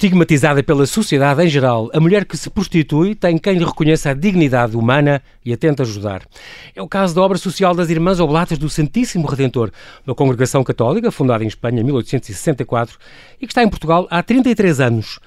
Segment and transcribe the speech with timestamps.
[0.00, 4.14] Estigmatizada pela sociedade em geral, a mulher que se prostitui tem quem lhe reconheça a
[4.14, 6.22] dignidade humana e a tenta ajudar.
[6.74, 9.70] É o caso da obra social das Irmãs Oblatas do Santíssimo Redentor,
[10.06, 12.96] uma congregação católica fundada em Espanha em 1864
[13.42, 15.20] e que está em Portugal há 33 anos.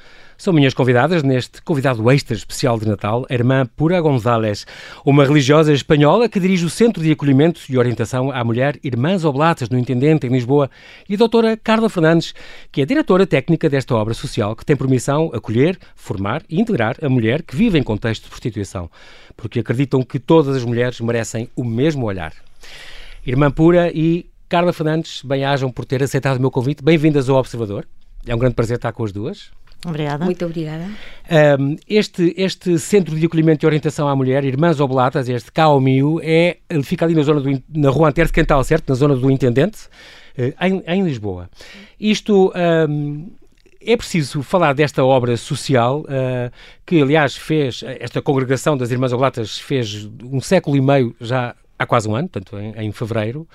[0.44, 4.68] São minhas convidadas neste convidado extra especial de Natal, a irmã Pura González,
[5.06, 9.70] uma religiosa espanhola que dirige o Centro de Acolhimento e Orientação à Mulher Irmãs Oblatas,
[9.70, 10.70] no Intendente, em Lisboa,
[11.08, 12.36] e a doutora Carla Fernandes,
[12.74, 16.98] que é diretora técnica desta obra social, que tem por missão acolher, formar e integrar
[17.02, 18.92] a mulher que vive em contexto de prostituição,
[19.38, 22.34] porque acreditam que todas as mulheres merecem o mesmo olhar.
[23.26, 26.84] Irmã Pura e Carla Fernandes, bem-ajam por ter aceitado o meu convite.
[26.84, 27.88] Bem-vindas ao Observador.
[28.28, 29.50] É um grande prazer estar com as duas.
[29.86, 30.26] Obrigada.
[30.26, 30.88] Muito obrigada.
[31.60, 36.58] Um, este, este Centro de Acolhimento e Orientação à Mulher, Irmãs Oblatas, este CAOMIU, é,
[36.70, 38.90] ele fica ali na, zona do, na rua Antero de Cantal, certo?
[38.90, 39.88] Na zona do Intendente,
[40.38, 41.50] uh, em, em, Lisboa.
[42.00, 42.52] Isto...
[42.90, 43.32] Um,
[43.86, 46.50] é preciso falar desta obra social uh,
[46.86, 51.86] que, aliás, fez, esta congregação das Irmãs Oblatas fez um século e meio, já há
[51.86, 53.46] quase um ano, portanto, em, em fevereiro,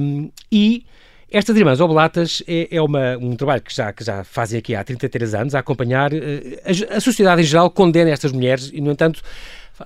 [0.00, 0.86] um, e
[1.32, 4.84] estas Irmãs Oblatas é, é uma, um trabalho que já, que já fazem aqui há
[4.84, 6.12] 33 anos, a acompanhar.
[6.12, 9.22] Eh, a, a sociedade em geral condena estas mulheres e, no entanto,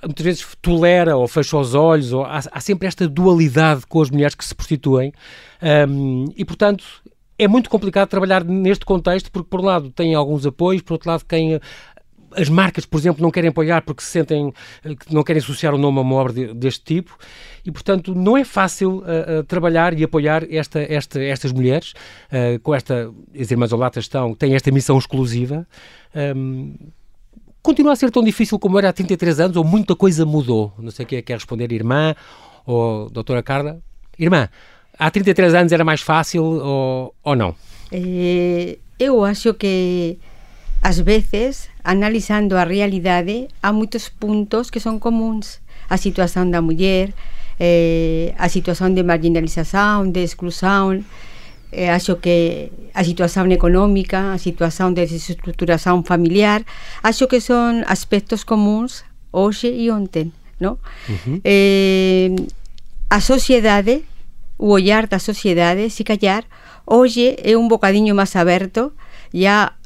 [0.03, 4.09] muitas vezes tolera ou fecha os olhos, ou há, há sempre esta dualidade com as
[4.09, 5.13] mulheres que se prostituem.
[5.89, 6.83] Um, e, portanto,
[7.39, 11.09] é muito complicado trabalhar neste contexto, porque, por um lado, tem alguns apoios, por outro
[11.09, 11.59] lado, quem
[12.35, 15.73] as marcas, por exemplo, não querem apoiar porque se sentem eh, que não querem associar
[15.73, 17.17] o nome a uma obra de, deste tipo
[17.65, 21.93] e, portanto, não é fácil uh, trabalhar e apoiar esta, esta, estas mulheres.
[22.31, 25.67] Uh, com esta, as Irmãs Olatas estão, têm esta missão exclusiva.
[26.15, 26.73] Um,
[27.61, 30.73] continua a ser tão difícil como era há 33 anos ou muita coisa mudou?
[30.79, 32.15] Não sei quem é que quer responder, irmã
[32.65, 33.79] ou doutora Carla.
[34.17, 34.47] Irmã,
[34.97, 37.53] há 33 anos era mais fácil ou, ou não?
[38.97, 40.17] Eu acho que
[40.81, 45.59] às vezes, analizando a realidade, há moitos puntos que son comuns.
[45.89, 47.15] A situación da muller,
[47.59, 51.05] eh, a situación de marginalización, de exclusión,
[51.71, 56.65] eh, acho que a situación económica, a situación de desestructuración familiar,
[57.03, 60.79] acho que son aspectos comuns hoxe e ontem, no?
[61.07, 61.41] Uh -huh.
[61.43, 62.35] eh,
[63.09, 64.03] a sociedade,
[64.57, 66.45] o ollar da sociedade, se callar,
[66.85, 68.95] hoxe é un bocadiño máis aberto,
[69.35, 69.76] ya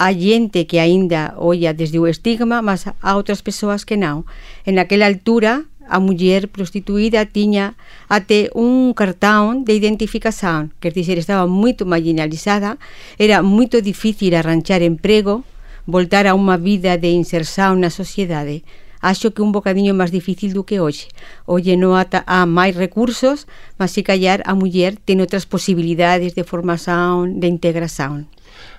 [0.00, 4.24] a xente que aínda olla desde o estigma, mas a outras persoas que non.
[4.64, 7.76] En aquela altura, a muller prostituída tiña
[8.08, 12.80] até un cartón de identificación, quer dizer, estaba moito marginalizada,
[13.20, 15.44] era moito difícil arranchar emprego,
[15.84, 18.64] voltar a unha vida de inserción na sociedade.
[19.04, 21.12] Acho que un bocadiño máis difícil do que hoxe.
[21.44, 23.44] Hoxe non ata há máis recursos,
[23.76, 28.32] mas se callar a muller ten outras posibilidades de formación, de integración.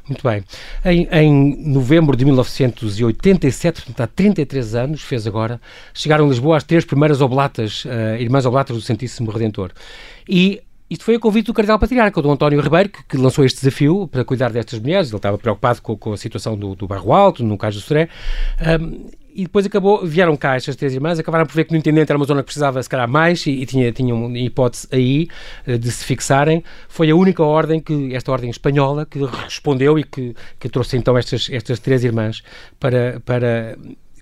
[0.07, 0.43] Muito bem.
[0.83, 5.61] Em, em, novembro de 1987, portanto há 33 anos, fez agora,
[5.93, 9.71] chegaram a Lisboa as três primeiras oblatas, uh, irmãs oblatas do Santíssimo Redentor.
[10.27, 10.61] E
[10.91, 13.61] isto foi a convite do Cardeal Patriarca, o Dom António Ribeiro, que, que, lançou este
[13.61, 15.07] desafio para cuidar destas mulheres.
[15.07, 18.09] Ele estava preocupado com, com a situação do, do Barro Alto, no caso do Soré.
[18.59, 22.11] Um, e depois acabou, vieram cá estas três irmãs, acabaram por ver que no intendente
[22.11, 25.27] era uma zona que precisava, se calhar, mais e, e tinha, tinha uma hipótese aí
[25.67, 26.63] uh, de se fixarem.
[26.87, 31.17] Foi a única ordem, que esta ordem espanhola, que respondeu e que, que trouxe então
[31.17, 32.43] estas, estas três irmãs
[32.79, 33.77] para, para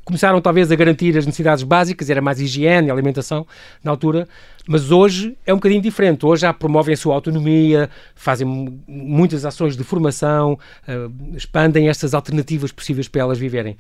[0.10, 3.46] começaram talvez a garantir as necessidades básicas, era mais higiene, alimentação
[3.84, 4.28] na altura,
[4.68, 6.26] mas hoje é um bocadinho diferente.
[6.26, 8.48] Hoje já promovem a sua autonomia, fazem
[8.88, 13.78] muitas ações de formação, uh, expandem estas alternativas possíveis para elas viverem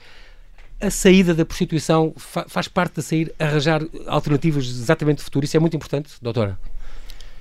[0.81, 5.45] a saída da prostituição fa faz parte da sair arranjar alternativas exatamente de futuro.
[5.45, 6.57] Isso é muito importante, doutora.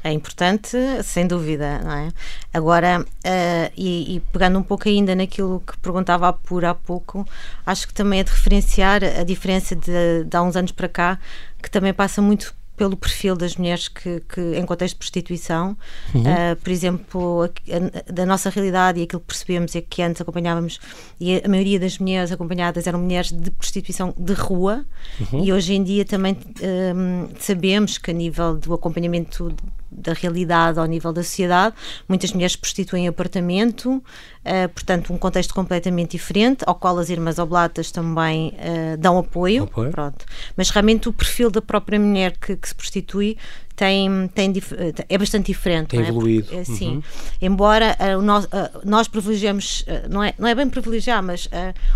[0.02, 2.08] É importante, sem dúvida, não é?
[2.54, 7.26] Agora, uh, e, e, pegando um pouco ainda naquilo que perguntava por há pouco,
[7.66, 11.18] acho que também é de referenciar a diferença de, de há uns anos para cá,
[11.60, 15.76] que também passa muito pelo perfil das mulheres que, que em contexto de prostituição.
[16.14, 16.22] Uhum.
[16.22, 20.22] Uh, por exemplo, a, a, da nossa realidade e aquilo que percebemos é que antes
[20.22, 20.80] acompanhávamos,
[21.20, 24.86] e a maioria das mulheres acompanhadas eram mulheres de prostituição de rua,
[25.20, 25.44] uhum.
[25.44, 29.52] e hoje em dia também um, sabemos que a nível do acompanhamento
[29.90, 31.74] da realidade ao nível da sociedade.
[32.08, 37.38] Muitas mulheres prostituem em apartamento, uh, portanto, um contexto completamente diferente, ao qual as Irmãs
[37.38, 39.64] Oblatas também uh, dão apoio.
[39.64, 39.90] apoio.
[39.90, 40.24] Pronto.
[40.56, 43.36] Mas realmente o perfil da própria mulher que, que se prostitui
[43.78, 44.52] tem, tem,
[45.08, 45.90] é bastante diferente.
[45.90, 46.08] Tem é?
[46.08, 46.48] evoluído.
[46.48, 46.96] Porque, sim.
[46.96, 47.02] Uhum.
[47.40, 48.48] Embora uh, nós, uh,
[48.84, 51.48] nós privilegiamos, uh, não, é, não é bem privilegiar, mas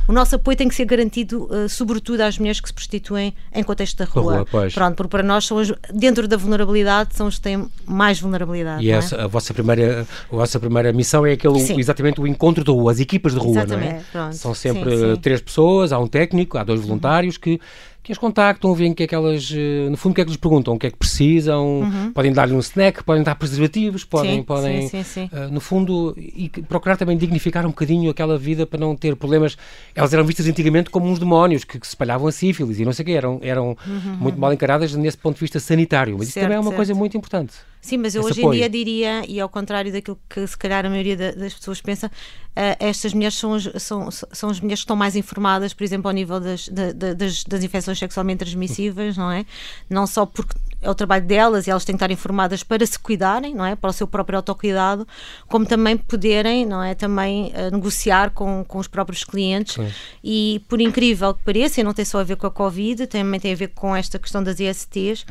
[0.06, 3.98] o nosso apoio tem que ser garantido, sobretudo às mulheres que se prostituem em contexto
[3.98, 4.46] da rua.
[4.50, 8.20] rua Pronto, porque para nós, são as, dentro da vulnerabilidade, são os que têm mais
[8.20, 8.84] vulnerabilidade.
[8.84, 9.22] E essa, é?
[9.22, 12.92] a, vossa primeira, a vossa primeira missão é aquele, exatamente o encontro encontro da rua,
[12.92, 14.04] as equipas de rua, Exatamente, não é?
[14.12, 14.36] pronto.
[14.36, 15.20] São sempre Sim, sim.
[15.20, 17.60] três pessoas, há um técnico, há dois voluntários que
[18.02, 20.24] que as contactam, veem o que é que elas, eh, no fundo, o que é
[20.24, 24.04] que lhes perguntam, o que é que precisam, podem dar-lhe um snack, podem dar preservativos,
[24.04, 24.36] podem, Uhum.
[24.38, 28.36] Sim, podem sim, sim, eh, no fundo, e que- procurar também dignificar um bocadinho aquela
[28.36, 29.56] vida para não ter problemas.
[29.94, 32.92] Elas eram vistas antigamente como uns demónios que, que se espalhavam a sífilis e não
[32.92, 33.76] sei o quê, eram, eram
[34.18, 36.16] muito mal encaradas nesse ponto de vista sanitário.
[36.18, 36.76] Mas isso Uhum, Certo, também é uma certo.
[36.76, 37.52] coisa muito importante.
[37.84, 38.54] Sim, mas eu hoje apoio.
[38.54, 41.80] em dia diria, e ao contrário daquilo que se calhar a maioria da- das pessoas
[41.82, 42.08] pensa,
[42.54, 46.08] eh, estas mulheres são, as- são, são as mulheres que estão mais informadas, por exemplo,
[46.08, 49.44] ao nível das, da- da- das, das infecções sexualmente transmissíveis, não é?
[49.90, 52.96] Não só porque é o trabalho delas e elas têm que estar informadas para se
[52.98, 53.74] cuidarem, não é?
[53.74, 55.06] Para o seu próprio autocuidado,
[55.48, 56.94] como também poderem, não é?
[56.94, 59.74] Também eh, negociar com, com os próprios clientes.
[59.74, 59.88] Sim.
[60.22, 63.40] E por incrível que pareça, e não tem só a ver com a Covid, também
[63.40, 65.26] tem a ver com esta questão das ISTs,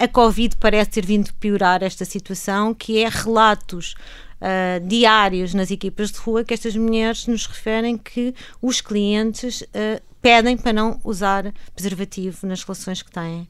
[0.00, 3.94] a Covid parece ter vindo piorar esta situação, que é relatos
[4.40, 10.00] ah, diários nas equipas de rua que estas mulheres nos referem que os clientes ah,
[10.22, 13.48] pedem para não usar preservativo nas relações que têm.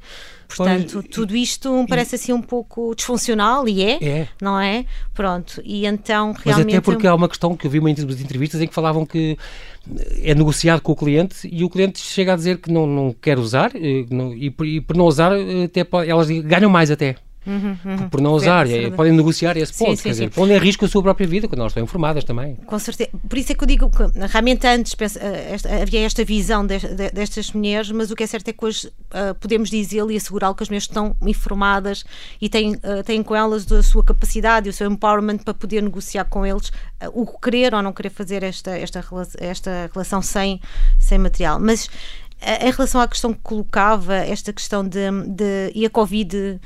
[0.48, 4.28] Portanto, Pois, tudo isto me parece assim um pouco disfuncional e é, É.
[4.40, 4.84] não é?
[5.14, 6.76] Pronto, e então Mas realmente.
[6.76, 9.38] até porque há uma questão que eu vi uma das entrevistas em que falavam que
[10.22, 13.38] é negociado com o cliente e o cliente chega a dizer que não, não quer
[13.38, 17.16] usar eh, não- e, por, e por não usar eh, até elas ganham mais até.
[17.42, 18.94] Por- Por não usar, certo.
[18.96, 20.30] podem negociar esse Sim, ponto, sim, quer dizer, sim.
[20.30, 22.54] pondo em risco a sua própria vida quando elas estão informadas também.
[22.66, 23.10] Com certeza.
[23.28, 26.66] Por isso é que eu digo que realmente antes pensa- eh, esta- havia esta visão
[26.66, 30.10] des- de- destas mulheres, mas o que é certo é que hoje ah, podemos dizê-lo
[30.10, 32.04] e assegurá-lo que as mulheres estão informadas
[32.40, 35.82] e têm, ah, têm com elas a sua capacidade e o seu empowerment para poder
[35.82, 36.70] negociar com eles
[37.00, 39.04] ah, o querer ou não querer fazer esta, esta,
[39.38, 40.60] esta relação sem,
[40.98, 41.58] sem material.
[41.58, 41.88] Mas
[42.62, 44.98] em relação à questão que colocava, esta questão de,
[45.28, 46.58] de e a Covid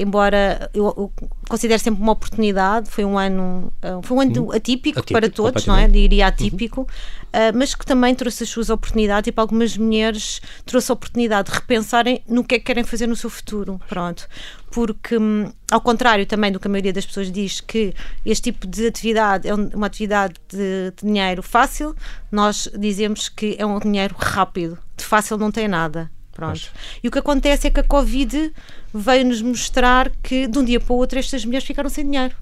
[0.00, 1.12] embora eu, eu
[1.48, 5.66] considero sempre uma oportunidade, foi um ano, ah, foi um ano atípico, Atípico, para todos,
[5.66, 5.88] não é?
[5.88, 6.86] Diria atípico,
[7.32, 11.50] ah, mas que também trouxe as suas oportunidades e para algumas mulheres trouxe a oportunidade
[11.50, 14.28] de repensarem no que é que querem fazer no seu futuro, pronto.
[14.70, 17.94] Porque, hum, ao contrário também do que a maioria das pessoas diz, que
[18.24, 21.94] este tipo de atividade é um- uma atividade de, de dinheiro fácil,
[22.30, 26.10] nós dizemos que é um dinheiro rápido, de fácil não tem nada.
[26.36, 26.70] Pronto.
[27.02, 28.52] E o que acontece é que a Covid
[28.92, 32.36] veio-nos mostrar que de um dia para o outro estas mulheres ficaram sem dinheiro.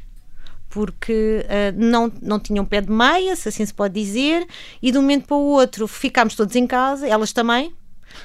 [0.68, 4.44] Porque ah, não, não tinham pé de meia, se assim se pode dizer,
[4.82, 7.72] e de um momento para o outro ficámos todos em casa, elas também,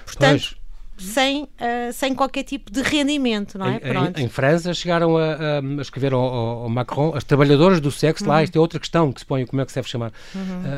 [0.05, 0.57] portanto,
[1.01, 3.77] sem, ah, sem qualquer tipo de rendimento, não é?
[3.83, 4.21] Em-.
[4.21, 8.29] Em, em França chegaram a, a- escrever ao, ao- Macron as trabalhadoras do sexo, Uhum.
[8.31, 10.11] lá, isto é outra questão que se põe, como é que se deve chamar,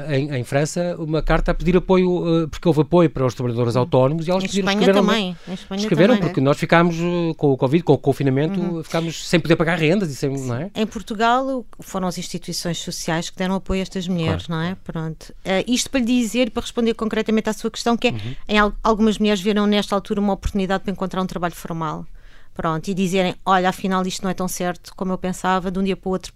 [0.08, 3.34] Ah, em, em França, uma carta a pedir apoio, ah, porque houve apoio para os
[3.34, 5.38] trabalhadores autónomos e elas Em pediram, Espanha escreveram, também.
[5.48, 6.22] Em Espanha escreveram também.
[6.24, 6.28] Uhum.
[6.30, 6.96] porque nós ficámos
[7.38, 10.72] com o Covid, com o confinamento, ficámos sem poder pagar rendas e sem, não é?
[10.76, 14.76] Em Portugal foram as instituições sociais que deram apoio a estas mulheres, não é?
[14.84, 15.34] Pronto.
[15.68, 18.14] Isto para lhe dizer, para responder concretamente à sua questão, que é,
[18.48, 22.06] em al- algumas mulheres viram nesta altura uma oportunidade para encontrar um trabalho formal.
[22.54, 25.84] Pronto, e dizerem, olha, afinal isto não é tão certo como eu pensava, de um
[25.84, 26.34] dia para o outro.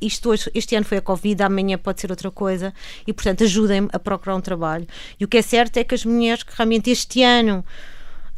[0.00, 2.72] Isto hoje, este ano foi a Covid, amanhã pode ser outra coisa
[3.06, 4.86] e, portanto, ajudem-me a procurar um trabalho.
[5.18, 7.64] E o que é certo é que as mulheres que realmente este ano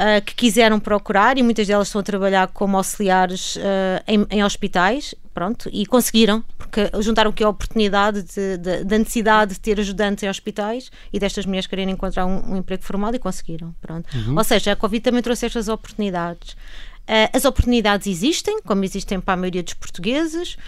[0.00, 3.61] uh, que quiseram procurar e muitas delas estão a trabalhar como auxiliares uh,
[4.06, 9.54] em, em hospitais, pronto, e conseguiram, porque juntaram aqui a oportunidade de- de- da necessidade
[9.54, 13.18] de ter ajudantes em hospitais e destas mulheres quererem encontrar um, um emprego formal e
[13.18, 14.06] conseguiram, pronto.
[14.37, 16.52] Ou seja, a Covid também trouxe estas oportunidades.
[16.52, 20.59] Uh, as oportunidades existem, como existem para a maioria dos portugueses,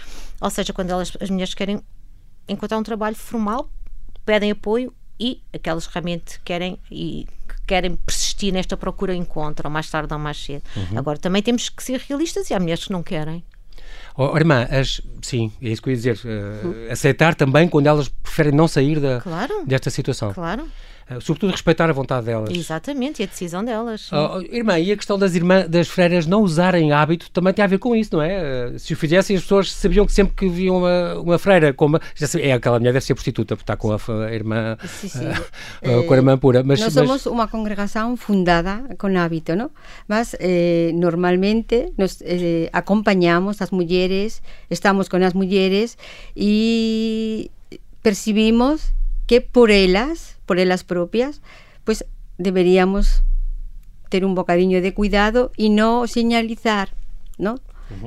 [0.41, 1.79] ou seja, quando elas, as mulheres querem
[2.49, 3.69] encontrar um trabalho formal,
[4.25, 9.87] pedem apoio e aquelas que realmente querem e que querem persistir nesta procura encontram mais
[9.87, 10.63] tarde ou mais cedo.
[10.97, 13.43] Agora também temos que ser realistas e há mulheres que não querem.
[14.15, 16.19] Oh, irmã, as, sim, é isso que eu ia dizer.
[16.25, 19.63] ah, aceitar também quando elas preferem não sair da, Claro.
[19.65, 20.33] desta situação.
[20.33, 20.67] Claro,
[21.21, 22.49] sobretudo respeitar a vontade delas.
[22.49, 24.09] exatamente, e a decisão delas.
[24.11, 27.67] Oh, irmã, e a questão das irmãs, das freiras não usarem hábito também tem a
[27.67, 28.67] ver com isso, não é?
[28.73, 31.99] Uh, se o fizessem, as pessoas sabiam que sempre que viam uma, uma freira, como
[32.15, 35.19] já sabia, é aquela mulher deve ser prostituta, porque está com a, irmã, Sí, sí.
[35.19, 36.63] uh, com a irmã pura.
[36.63, 39.71] Mas, mas- somos una congregación fundada con hábito, ¿no?
[40.07, 45.97] Más eh, normalmente nos eh, acompañamos a las mujeres, estamos con las mujeres
[46.35, 47.51] y
[48.01, 48.91] percibimos
[49.27, 51.41] que por ellas, por ellas propias,
[51.83, 52.05] pues
[52.37, 53.23] deberíamos
[54.09, 56.89] tener un bocadillo de cuidado y no señalizar,
[57.37, 57.59] ¿no?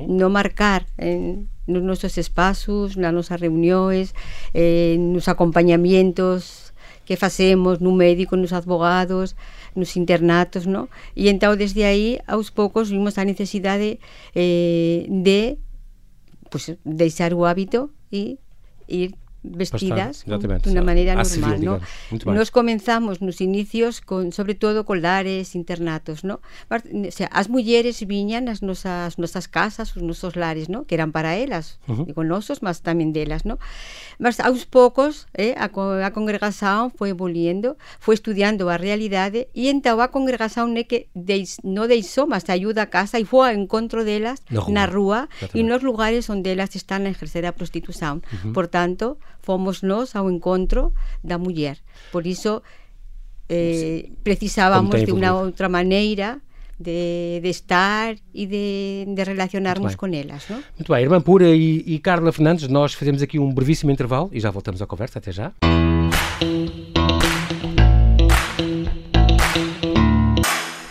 [0.07, 4.15] No marcar en nuestros espacios, nas nosas reuniones,
[4.53, 6.73] eh, nos acompañamientos
[7.05, 9.35] que facemos no médico, nos advogados,
[9.75, 10.89] nos internatos, ¿no?
[11.15, 13.99] E então desde aí aos poucos vimos a necesidade
[14.35, 15.59] eh, de
[16.49, 18.39] pues, deixar o hábito e
[18.87, 21.79] ir vestidas de una manera normal, ¿no?
[22.25, 26.41] Nos comenzamos nos inicios con sobre todo con lares, internatos, ¿no?
[26.69, 30.85] O sea, as mulleres viñan nas nosas nosas casas, os nosos lares, ¿no?
[30.85, 32.05] Que eran para elas, uh -huh.
[32.05, 33.59] digo nosos, mas tamén delas, ¿no?
[34.19, 40.01] Mas aos poucos, eh, a, a congregación foi evoluindo, foi estudiando a realidade e então
[40.01, 44.03] a congregación é que deis, no deixou, mas ayuda a casa e foi ao encontro
[44.03, 45.19] delas rúa, na rúa
[45.53, 48.25] e nos lugares onde elas están a exercer a prostitución.
[48.25, 48.53] Uh -huh.
[48.53, 49.17] Por tanto,
[49.47, 50.91] fomos nós ao encontro
[51.23, 51.77] da muller.
[52.11, 52.61] Por iso
[53.47, 56.43] eh, precisábamos de unha outra maneira
[56.77, 60.43] de, de estar e de, de relacionarmos com elas.
[60.49, 60.59] Não?
[60.77, 64.39] Muito bem, Irmã Pura e, e Carla Fernandes, nós fazemos aqui um brevíssimo intervalo e
[64.39, 65.19] já voltamos à conversa.
[65.19, 65.53] Até já.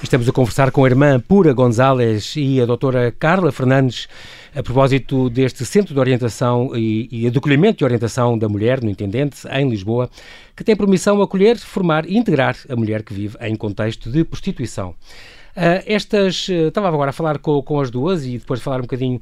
[0.07, 4.07] Estamos a conversar com a irmã Pura Gonzalez e a doutora Carla Fernandes
[4.55, 9.39] a propósito deste Centro de Orientação e, e Acolhimento de Orientação da Mulher, no Intendente,
[9.51, 10.09] em Lisboa,
[10.55, 14.23] que tem por missão acolher, formar e integrar a mulher que vive em contexto de
[14.23, 14.91] prostituição.
[15.57, 18.79] Uh, estas, uh, estava agora a falar com, com, as duas e depois de falar
[18.79, 19.19] um bocadinho,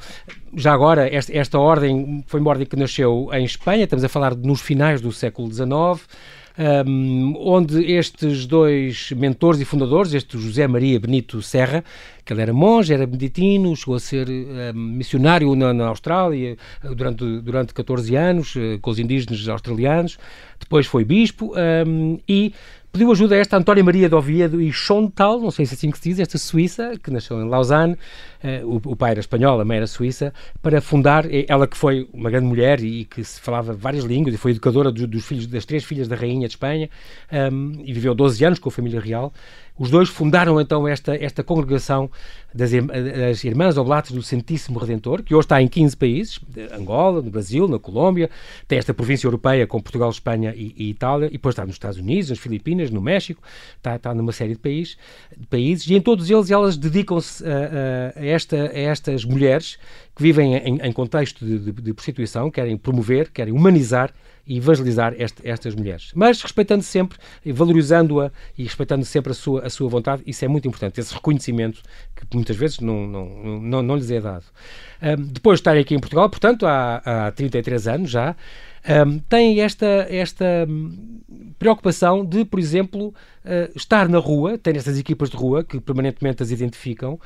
[0.55, 4.35] já agora, esta, esta ordem foi uma ordem que nasceu em Espanha, estamos a falar
[4.35, 6.07] nos finais do século XIX,
[6.57, 11.85] um, onde estes dois mentores e fundadores, este José Maria Benito Serra,
[12.25, 16.95] que ele era monge, era beneditino, chegou a ser um, missionário na, na, Austrália eh,
[16.95, 20.19] durante, durante 14 anos, uh, com os indígenas australianos,
[20.59, 21.53] depois foi bispo
[21.87, 22.55] um, e
[22.95, 25.91] pediu ajuda a esta Antónia Maria de Oviedo e Chontal, não sei se é assim
[25.91, 29.61] que se diz, esta suíça, que nasceu em Lausanne, uh, o, o, pai era espanhol,
[29.61, 30.33] a mãe era suíça,
[30.63, 34.39] para fundar, ela que foi uma grande mulher e que se falava várias línguas e
[34.39, 36.89] foi educadora dos, dos filhos, das três filhas da rainha de Espanha
[37.53, 39.33] um, e viveu 12 anos com a família real,
[39.77, 42.09] os dois fundaram então esta, esta congregação
[42.55, 46.41] das, das Irmãs Oblatas do Santíssimo Redentor, que hoje está em 15 países,
[46.73, 48.31] Angola, no Brasil, na Colômbia,
[48.69, 51.99] tem esta província europeia com Portugal, Espanha e, e, Itália, e depois está nos Estados
[51.99, 53.43] Unidos, nas Filipinas, no México,
[53.77, 54.97] está, está numa série de, país,
[55.37, 59.77] de países, e em todos eles elas dedicam-se a, a, esta, a estas mulheres
[60.15, 64.13] que vivem em, em contexto de, de, de prostituição, querem promover, querem humanizar
[64.47, 66.11] e evangelizar este, estas mulheres.
[66.15, 70.69] Mas respeitando sempre, valorizando-a e respeitando sempre a sua, a sua vontade, isso é muito
[70.69, 71.81] importante, esse reconhecimento
[72.15, 74.45] que muitas vezes não, não, não, não lhes é dado.
[75.03, 78.37] Um, depois de estarem aqui em Portugal, portanto, há, há 33 anos já,
[79.07, 81.21] um, têm esta, esta hum,
[81.59, 86.43] preocupação de, por exemplo, uh, estar na rua, têm estas equipas de rua que permanentemente
[86.43, 87.19] as identificam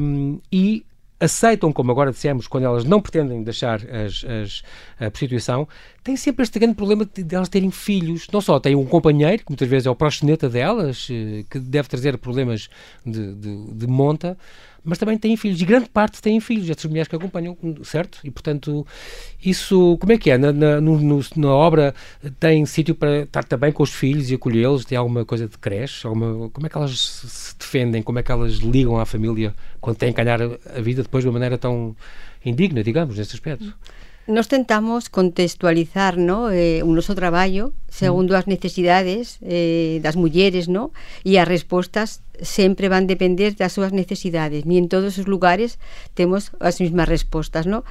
[0.00, 0.86] um, e
[1.24, 4.62] aceitam, como agora dissemos, quando elas não pretendem deixar as, as,
[4.98, 5.68] a prostituição,
[6.02, 8.28] têm sempre este grande problema de, de, elas terem filhos.
[8.32, 11.88] Não só têm um companheiro, que muitas vezes é o proxeneta delas, eh, que deve
[11.88, 12.68] trazer problemas
[13.04, 14.36] de, de, de monta,
[14.84, 18.18] mas também têm filhos, e grande parte têm filhos, estas mulheres que acompanham, certo?
[18.22, 18.86] E, portanto,
[19.42, 20.36] isso, como é que é?
[20.36, 21.94] Na, na, no, na obra
[22.38, 24.84] tem sítio para estar também com os filhos e acolhê-los?
[24.84, 26.06] Tem alguma coisa de creche?
[26.06, 28.02] Alguma, como é que elas se defendem?
[28.02, 31.28] Como é que elas ligam à família quando têm que ganhar a vida depois de
[31.28, 31.96] uma maneira tão
[32.44, 33.74] indigna, digamos, nesse aspecto?
[34.26, 36.48] Nos tentamos contextualizar ¿no?
[36.48, 38.38] eh, o noso traballo segundo mm.
[38.40, 40.96] as necesidades eh, das mulleres ¿no?
[41.28, 45.76] e as respostas sempre van depender das súas necesidades ni en todos os lugares
[46.16, 47.84] temos as mesmas respostas ¿no?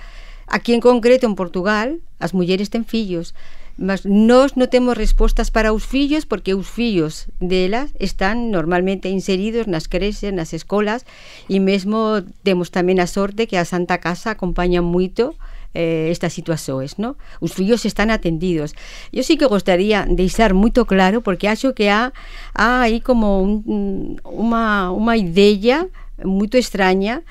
[0.49, 3.37] aquí en concreto en Portugal as mulleres ten fillos
[3.77, 9.69] mas nós non temos respostas para os fillos porque os fillos delas están normalmente inseridos
[9.69, 11.05] nas creces, nas escolas
[11.45, 15.37] e mesmo temos tamén a sorte que a Santa Casa acompaña moito
[15.73, 17.17] eh, estas situacións, ¿no?
[17.41, 18.73] Os fillos están atendidos.
[19.11, 22.13] Eu sí que gostaría deixar moito claro, porque acho que há,
[22.53, 25.89] há aí como un, unha, unha idea
[26.21, 27.25] moito extraña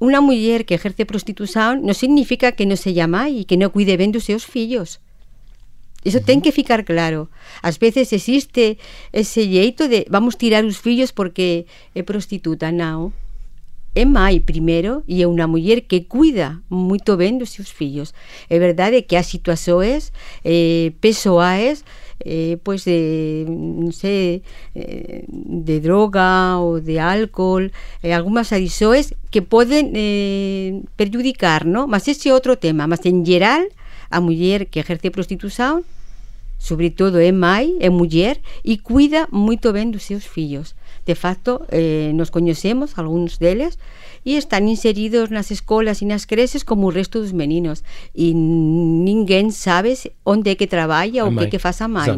[0.00, 4.00] unha muller que ejerce prostitución non significa que non se llama e que non cuide
[4.00, 5.04] ben dos seus fillos
[6.04, 7.32] Iso ten que ficar claro.
[7.64, 8.76] Ás veces existe
[9.16, 11.64] ese lleito de vamos tirar os fillos porque
[11.96, 13.16] é prostituta, non
[13.94, 18.12] é mai primeiro e é unha muller que cuida moito ben dos seus fillos.
[18.50, 20.12] É verdade que as situações
[20.44, 21.84] eh, persoais
[22.20, 24.42] eh, pois de non sei
[24.74, 27.70] eh, de droga ou de álcool
[28.02, 31.86] eh, algunhas adições que poden eh, perjudicar, no?
[31.86, 33.62] mas ese é outro tema mas en geral
[34.10, 35.86] a muller que ejerce prostitución
[36.64, 40.72] sobre todo é mai, é muller e cuida moito ben dos seus fillos
[41.04, 43.76] de facto eh, nos coñecemos algúns deles
[44.24, 47.84] e están inseridos nas escolas e nas creces como o resto dos meninos
[48.16, 49.92] e ninguén sabe
[50.24, 52.08] onde é que traballa ou que que faz a mãe,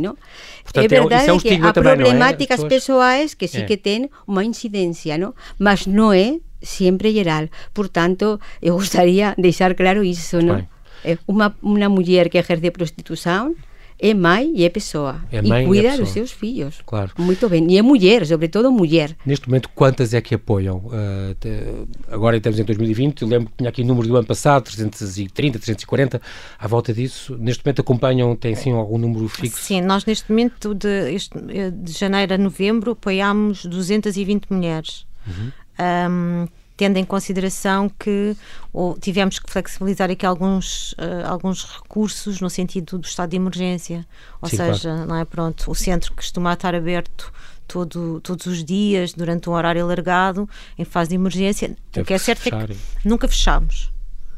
[0.78, 3.66] é verdade é, que há problemáticas persoais que sí é.
[3.66, 5.34] que ten unha incidencia, non?
[5.58, 7.50] Mas non é sempre geral.
[7.74, 10.70] Por tanto, eu gostaría deixar claro iso, non?
[11.02, 13.58] É uma, uma mulher que exerce prostituição
[13.98, 15.22] é mãe e é pessoa.
[15.32, 16.80] É mãe e cuida é dos seus filhos.
[16.84, 17.12] Claro.
[17.18, 17.66] Muito bem.
[17.70, 19.16] E é mulher, sobretudo mulher.
[19.24, 20.78] Neste momento, quantas é que apoiam?
[20.86, 21.48] Uh, te,
[22.10, 26.20] agora estamos em 2020, eu lembro que tinha aqui números do ano passado, 330, 340,
[26.58, 27.36] à volta disso.
[27.38, 29.62] Neste momento acompanham, tem sim algum número fixo?
[29.62, 31.38] Sim, nós neste momento, de, este,
[31.72, 35.06] de janeiro a novembro, apoiámos 220 mulheres.
[35.26, 35.52] Uhum.
[35.78, 38.36] Um, tendo em consideração que
[38.72, 44.06] ou, tivemos que flexibilizar aqui alguns, uh, alguns recursos no sentido do estado de emergência.
[44.40, 45.06] Ou Sim, seja, claro.
[45.06, 47.32] não é pronto, o centro costuma estar aberto
[47.66, 51.76] todo, todos os dias, durante um horário alargado, em fase de emergência.
[51.90, 53.90] Teve o que é certo é que nunca fechámos.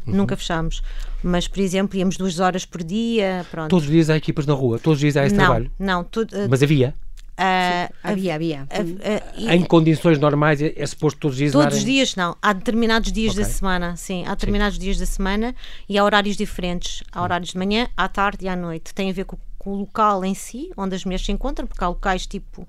[0.07, 0.15] Uhum.
[0.15, 0.83] Nunca fechámos.
[1.23, 3.45] Mas, por exemplo, íamos duas horas por dia.
[3.51, 3.69] Pronto.
[3.69, 4.79] Todos os dias há equipas na rua?
[4.79, 5.71] Todos os dias há esse não, trabalho?
[5.79, 6.07] Não, uh,
[6.49, 6.95] Mas havia?
[7.39, 8.63] Uh, havia, havia.
[8.65, 12.37] Uh, uh, em condições normais é, é suposto todos os dias Todos os dias não.
[12.43, 13.45] Há determinados dias okay.
[13.45, 14.25] da semana, sim.
[14.27, 14.85] Há determinados sim.
[14.85, 15.55] dias da semana
[15.89, 17.05] e há horários diferentes.
[17.13, 18.93] Há horários de manhã, à tarde e à noite.
[18.93, 21.85] Tem a ver com, com o local em si, onde as mulheres se encontram, porque
[21.85, 22.69] há locais tipo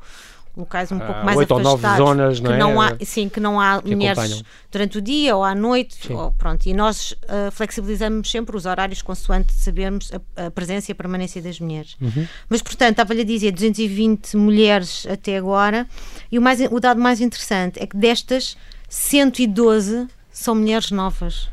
[0.56, 2.60] locais um pouco ah, mais afastados zonas, não que é?
[2.60, 4.46] não há, sim, que não há que mulheres acompanham.
[4.72, 9.02] durante o dia ou à noite, ou, pronto, e nós uh, flexibilizamos sempre os horários
[9.02, 11.96] consoante sabemos a, a presença e a permanência das mulheres.
[12.02, 12.28] Uhum.
[12.50, 15.88] Mas portanto, estava-lhe a dizer 220 mulheres até agora,
[16.32, 18.58] e o, mais, o dado mais interessante é que destas
[18.90, 21.50] 112 são mulheres novas.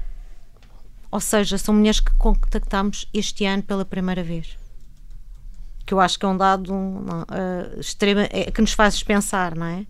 [1.11, 4.57] Ou seja, são mulheres que contactámos este ano pela primeira vez
[5.87, 9.67] que eu acho que é um dado uh, extrema, é, que nos faz pensar, não
[9.67, 9.87] é?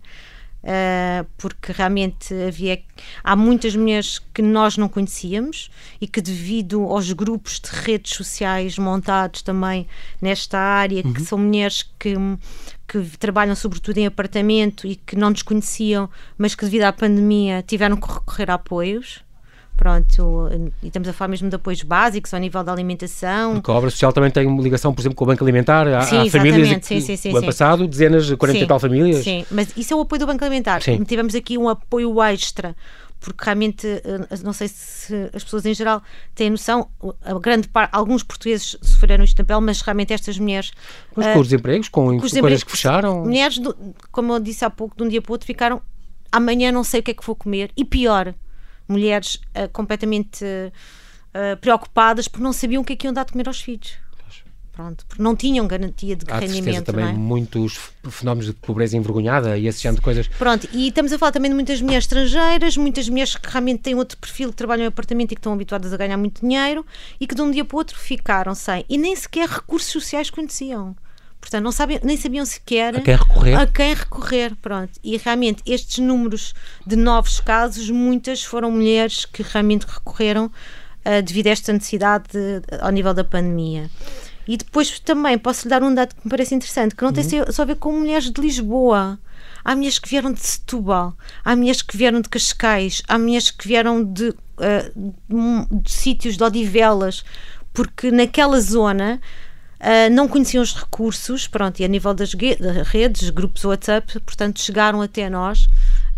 [0.63, 2.81] Uh, porque realmente havia
[3.23, 5.69] há muitas mulheres que nós não conhecíamos
[6.01, 9.87] e que devido aos grupos de redes sociais montados também
[10.21, 11.13] nesta área uhum.
[11.13, 12.15] que são mulheres que
[12.87, 17.63] que trabalham sobretudo em apartamento e que não nos conheciam, mas que devido à pandemia
[17.65, 19.21] tiveram que recorrer a apoios
[19.77, 20.49] Pronto,
[20.81, 23.53] e estamos a falar mesmo de apoios básicos ao nível da alimentação.
[23.53, 25.87] Porque a obra social também tem ligação, por exemplo, com o Banco Alimentar.
[25.87, 26.69] Há, sim, há famílias.
[26.83, 29.23] Sim, sim, sim, o ano passado, dezenas, 40 sim, e tal famílias.
[29.23, 30.81] Sim, mas isso é o apoio do Banco Alimentar.
[30.81, 31.03] Sim.
[31.03, 32.75] Tivemos aqui um apoio extra
[33.19, 36.01] porque realmente eh, não sei se as pessoas em geral
[36.35, 36.87] têm noção,
[37.23, 40.71] a grande parte, alguns portugueses sofreram isto na pele, mas realmente estas mulheres.
[41.15, 43.25] Mas com uh, os empregos, com, com os coisas que fecharam.
[43.25, 43.75] Mulheres, do,
[44.11, 45.81] como eu disse há pouco, de um dia para o outro, ficaram
[46.31, 48.33] amanhã não sei o que é que vou comer, e pior,
[48.87, 53.31] mulheres uh, completamente uh, preocupadas porque não sabiam o que é que iam dar de
[53.31, 53.97] comer aos filhos.
[54.77, 56.85] Pronto, porque não tinham garantia de Há rendimento.
[56.85, 57.11] também é?
[57.11, 60.27] muitos fenómenos de pobreza envergonhada e esse género de coisas.
[60.27, 63.95] Pronto, e estamos a falar também de muitas mulheres estrangeiras, muitas mulheres que realmente têm
[63.95, 66.85] outro perfil, que trabalham em apartamento e que estão habituadas a ganhar muito dinheiro
[67.19, 68.85] e que de um dia para o outro ficaram sem.
[68.87, 70.95] E nem sequer recursos sociais conheciam.
[71.39, 73.59] Portanto, não sabem, nem sabiam sequer a quem recorrer.
[73.59, 74.99] A quem recorrer, pronto.
[75.03, 76.53] E realmente estes números
[76.85, 82.61] de novos casos, muitas foram mulheres que realmente recorreram uh, devido a esta necessidade de,
[82.81, 83.89] ao nível da pandemia.
[84.47, 87.23] E depois também posso lhe dar um dado que me parece interessante, que não tem
[87.23, 87.51] uhum.
[87.51, 89.19] só a ver com mulheres de Lisboa.
[89.63, 93.67] Há mulheres que vieram de Setúbal, há mulheres que vieram de Cascais, há mulheres que
[93.67, 94.35] vieram de, uh,
[94.95, 97.25] de, de sítios de Odivelas,
[97.73, 99.21] porque naquela zona
[99.79, 105.01] Uh, não conheciam os recursos, pronto, e a nível das redes, grupos WhatsApp, portanto, chegaram
[105.01, 105.67] até nós.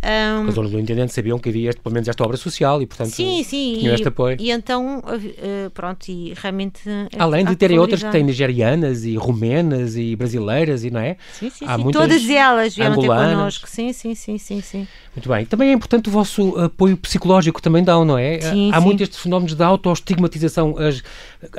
[0.01, 2.85] Um, As donas do Intendente sabiam que havia este, pelo menos esta obra social e,
[2.85, 4.37] portanto, sim, sim, tinham e, este apoio.
[4.39, 6.81] E então, uh, pronto, e realmente.
[7.17, 11.17] Além de terem outras que têm nigerianas e rumenas e brasileiras, e não é?
[11.33, 11.91] Sim, sim, Há sim.
[11.91, 13.67] Todas elas vieram ter connosco.
[13.67, 14.87] Sim, sim, sim, sim, sim.
[15.13, 15.45] Muito bem.
[15.45, 18.39] Também é importante o vosso apoio psicológico também dão, não é?
[18.39, 18.85] Sim, há sim.
[18.85, 20.75] muito estes fenómenos de autoestigmatização.
[20.77, 21.03] As,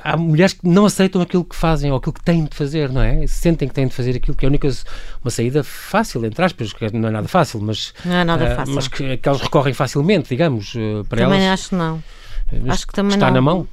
[0.02, 3.02] há mulheres que não aceitam aquilo que fazem ou aquilo que têm de fazer, não
[3.02, 3.26] é?
[3.26, 4.70] Sentem que têm de fazer aquilo que é a única
[5.22, 8.56] uma saída fácil, entre aspas, que não é nada fácil, mas, não é nada uh,
[8.56, 8.74] fácil.
[8.74, 11.60] mas que, que elas recorrem facilmente, digamos, uh, para também elas.
[11.60, 12.02] acho que não.
[12.68, 13.34] Acho que também está não.
[13.34, 13.68] na mão.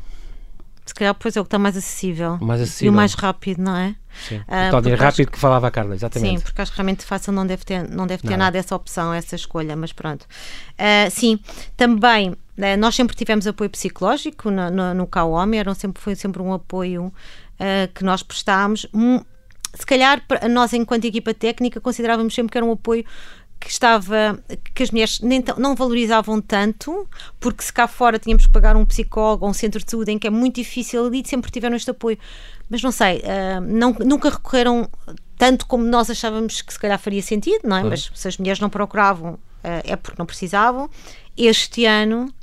[0.88, 2.38] Se calhar, pois é o que está mais acessível.
[2.40, 2.86] Mais acessível.
[2.86, 3.94] E o mais rápido, não é?
[4.28, 4.38] Sim.
[4.38, 6.38] Uh, o tal rápido acho, que falava a Carla, exatamente.
[6.38, 8.38] Sim, porque acho que realmente fácil não deve ter, não deve ter não.
[8.38, 10.24] nada essa opção, essa escolha, mas pronto.
[10.24, 11.40] Uh, sim,
[11.76, 12.38] também uh,
[12.80, 15.10] nós sempre tivemos apoio psicológico no, no, no
[15.54, 17.14] era sempre, foi sempre um apoio
[17.96, 18.86] que nós prestámos.
[18.94, 19.20] Um,
[19.74, 23.04] se calhar, nós, enquanto equipa técnica, considerávamos sempre que era um apoio
[23.60, 24.40] que estava
[24.74, 27.08] que as mulheres nem não valorizavam tanto
[27.40, 30.20] porque se cá fora tínhamos que pagar um psicólogo ou um centro de saúde em
[30.20, 32.18] que é muito difícil ali sempre tiveram este apoio.
[32.70, 34.90] Mas não sei uh, não, nunca recorreram
[35.38, 37.84] tanto como nós achávamos que se calhar faria sentido não é?
[37.84, 37.90] Uhum.
[37.90, 39.40] mas se as mulheres não procuravam uh,
[39.84, 40.90] é porque não precisavam.
[41.36, 42.34] Este ano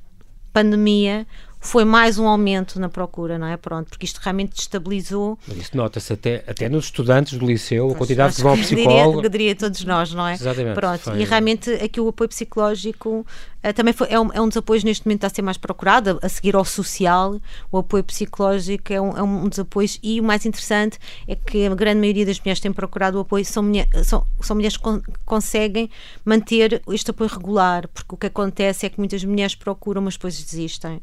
[0.52, 1.26] pandemia
[1.64, 3.56] foi mais um aumento na procura, não é?
[3.56, 5.38] Pronto, porque isto realmente destabilizou.
[5.48, 9.22] Mas isso nota-se até, até nos estudantes do liceu, a quantidade que vão ao psicólogo.
[9.22, 10.34] Diria, diria todos nós, não é?
[10.34, 10.74] Exatamente.
[10.74, 11.20] Pronto, foi...
[11.20, 13.26] e realmente aqui o apoio psicológico
[13.64, 16.20] uh, também foi, é, um, é um dos apoios neste momento a ser mais procurado,
[16.22, 17.40] a, a seguir ao social,
[17.72, 21.66] o apoio psicológico é um, é um dos apoios e o mais interessante é que
[21.66, 24.76] a grande maioria das mulheres que têm procurado o apoio são, mulher, são, são mulheres
[24.76, 25.88] que con conseguem
[26.26, 30.36] manter este apoio regular, porque o que acontece é que muitas mulheres procuram, mas depois
[30.36, 31.00] desistem.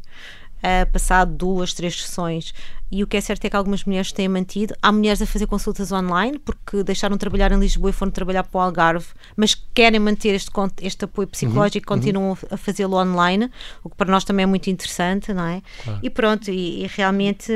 [0.62, 2.54] Uh, passado duas, três sessões.
[2.91, 4.76] E o que é certo é que algumas mulheres têm mantido.
[4.82, 8.43] Há mulheres a fazer consultas online porque deixaram de trabalhar em Lisboa e foram trabalhar
[8.43, 12.38] para o Algarve, mas querem manter este, este apoio psicológico uhum, e continuam uhum.
[12.52, 13.50] a fazê-lo online,
[13.82, 15.62] o que para nós também é muito interessante, não é?
[15.84, 16.00] Claro.
[16.04, 17.54] E pronto, e, e realmente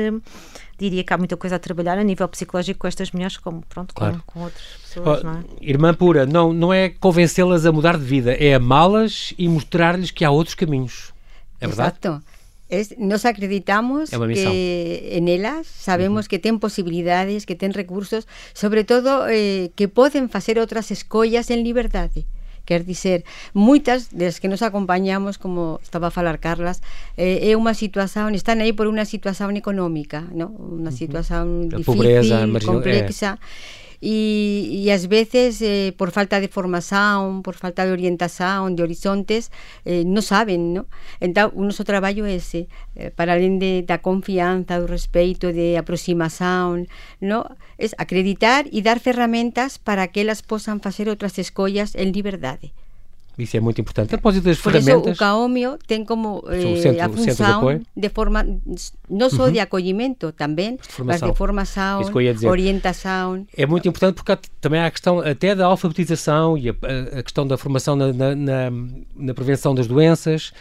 [0.78, 3.94] diria que há muita coisa a trabalhar a nível psicológico com estas mulheres, como pronto,
[3.94, 4.22] claro.
[4.24, 5.22] com, com, outras pessoas.
[5.22, 5.44] Oh, é?
[5.60, 10.24] Irmã pura, não, não é convencê-las a mudar de vida, é amá-las e mostrar-lhes que
[10.24, 11.12] há outros caminhos.
[11.60, 11.96] É verdade?
[12.02, 12.35] Exato.
[12.68, 16.30] Es, nos acreditamos que en elas, sabemos uh -huh.
[16.30, 21.62] que ten posibilidades, que ten recursos, sobre todo eh, que poden facer outras escollas en
[21.62, 22.26] liberdade.
[22.66, 23.22] Quer dizer,
[23.54, 26.82] moitas das que nos acompañamos, como estaba a falar Carlas,
[27.14, 30.50] eh, é unha situación, están aí por unha situación económica, ¿no?
[30.50, 31.86] unha situación uh -huh.
[31.86, 33.30] difícil, pobreza, complexa.
[33.38, 38.82] Eh e, e ás veces eh, por falta de formación, por falta de orientación, de
[38.82, 39.50] horizontes,
[39.84, 40.88] eh, non saben, no?
[41.20, 45.76] Entón, o noso traballo é ese, eh, para além de, da confianza, do respeito, de
[45.76, 46.88] aproximación,
[47.20, 47.44] no?
[47.78, 52.72] es acreditar e dar ferramentas para que elas posan facer outras escollas en liberdade.
[53.38, 54.06] Isso é muito importante.
[54.06, 55.12] A propósito das Por ferramentas.
[55.12, 58.46] Isso, o CAOMIO tem como eh, centro, a função de, de, forma,
[59.10, 59.52] não só uhum.
[59.52, 62.00] de acolhimento também, de mas de formação,
[62.48, 63.46] orientação.
[63.54, 66.74] É muito importante porque também há a questão até da alfabetização e a,
[67.18, 68.70] a questão da formação na, na, na,
[69.14, 70.52] na prevenção das doenças.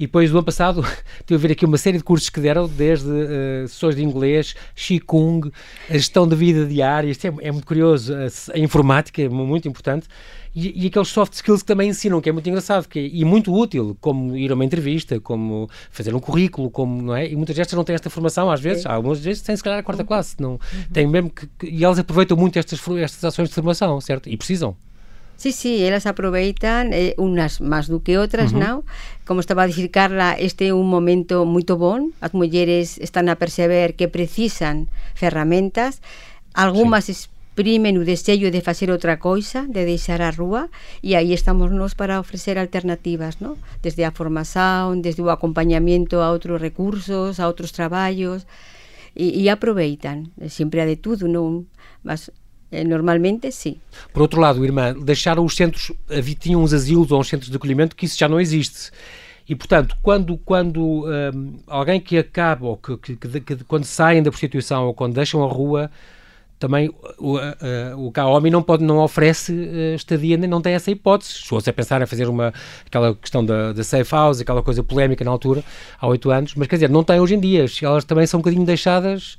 [0.00, 0.80] E depois do ano passado
[1.20, 4.54] estive a ver aqui uma série de cursos que deram, desde uh, sessões de inglês,
[4.74, 5.52] Qigong,
[5.90, 9.68] a gestão da vida diária, isto é, é muito curioso, a, a, informática é muito
[9.68, 10.08] importante,
[10.54, 13.24] e, e, aqueles soft skills que também ensinam, que é muito engraçado que é, e
[13.24, 17.28] muito útil, como ir a uma entrevista, como fazer um currículo, como, não é?
[17.28, 19.82] E muitas destas não têm esta formação, às vezes, algumas vezes têm se calhar a
[19.82, 20.08] quarta uhum.
[20.08, 20.58] classe, não, uhum.
[20.92, 24.28] têm mesmo que, que, e elas aproveitam muito estas, estas ações de formação, certo?
[24.28, 24.76] E precisam.
[25.40, 28.84] Sí, sí, elas aproveitan eh, unas máis do que outras, uh -huh.
[28.84, 28.84] non?
[29.24, 33.40] Como estaba a dicir Carla, este é un momento moito bon, as mulleres están a
[33.40, 36.04] perceber que precisan ferramentas,
[36.52, 37.32] algunhas sí.
[37.50, 40.70] Exprimen o desejo de facer outra coisa, de deixar a rúa,
[41.02, 43.58] e aí estamos nós para ofrecer alternativas, non?
[43.82, 48.46] Desde a formación, desde o acompañamento a outros recursos, a outros traballos,
[49.12, 51.66] e, e aproveitan, sempre a de tudo, non?
[52.06, 52.30] Mas
[52.70, 53.76] Eh, normalmente, sim.
[54.12, 55.90] Por outro lado, irmã, deixaram os centros,
[56.38, 58.92] tinham uns asilos ou uns centros de acolhimento que isso já não existe.
[59.48, 64.22] E, portanto, quando, quando um, alguém que acaba, ou que, que, que, que, quando saem
[64.22, 65.90] da prostituição ou quando deixam a rua,
[66.60, 67.38] também o,
[67.96, 71.32] o CAOMI não, pode, não oferece uh, estadia, nem não tem essa hipótese.
[71.32, 72.52] Chegou-se a pensar em fazer uma,
[72.86, 75.64] aquela questão da, da safe house, aquela coisa polémica na altura,
[75.98, 77.64] há oito anos, mas quer dizer, não tem hoje em dia.
[77.82, 79.38] Elas também são um bocadinho deixadas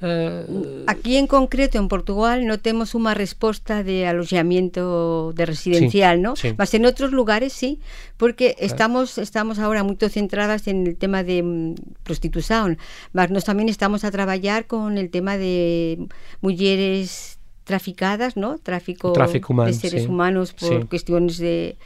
[0.00, 6.24] Uh, Aquí en concreto, en Portugal, no temos unha resposta de aloxamiento de residencial, sí,
[6.24, 6.32] ¿no?
[6.40, 6.56] Sí.
[6.56, 7.84] Mas en outros lugares sí,
[8.16, 8.64] porque claro.
[8.64, 12.80] estamos estamos agora moito centradas en el tema de mm, prostitución,
[13.12, 16.00] mas nós tamén estamos a traballar con el tema de
[16.40, 17.36] mulleres
[17.68, 18.56] traficadas, ¿no?
[18.56, 20.08] Tráfico, Tráfico humano, de seres sí.
[20.08, 20.88] humanos por sí.
[20.88, 21.76] cuestiones de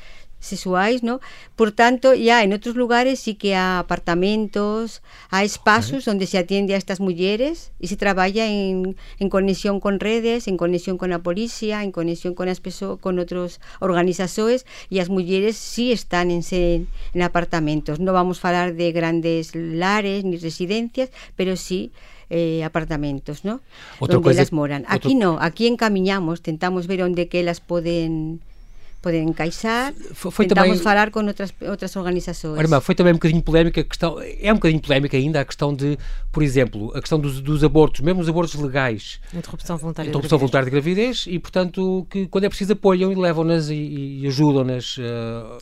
[0.44, 1.20] sexuais, ¿no?
[1.56, 6.74] Por tanto, ya en otros lugares sí que hay apartamentos, hay espacios donde se atiende
[6.74, 11.20] a estas mujeres y se trabaja en, en conexión con redes, en conexión con la
[11.20, 12.60] policía, en conexión con las
[13.00, 18.00] con otras organizaciones y las mujeres sí están en, en apartamentos.
[18.00, 21.92] No vamos a hablar de grandes lares ni residencias, pero sí
[22.30, 23.60] eh, apartamentos, ¿no?
[23.98, 24.84] Otra donde las moran.
[24.88, 28.40] Aquí no, aquí encaminamos, tentamos ver dónde que las pueden
[29.04, 29.92] poden encaixar.
[30.14, 32.58] Foi, foi Tentamos também, falar com outras, outras organizações.
[32.58, 35.74] Irmã, foi também um bocadinho polémica a questão, é um bocadinho polémica ainda a questão
[35.74, 35.98] de,
[36.32, 39.20] por exemplo, a questão dos, dos abortos, mesmo os abortos legais.
[39.34, 43.14] Interrupção voluntária, interrupção de, voluntária de gravidez e, portanto, que quando é preciso apoiam e
[43.14, 45.58] levam-nas e, e ajudam-nas uh,